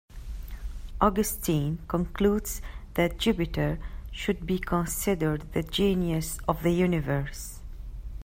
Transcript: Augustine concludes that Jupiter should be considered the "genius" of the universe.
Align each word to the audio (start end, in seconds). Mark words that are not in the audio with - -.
Augustine 0.99 1.77
concludes 1.87 2.59
that 2.95 3.19
Jupiter 3.19 3.77
should 4.11 4.47
be 4.47 4.57
considered 4.57 5.53
the 5.53 5.61
"genius" 5.61 6.39
of 6.47 6.63
the 6.63 6.71
universe. 6.71 7.59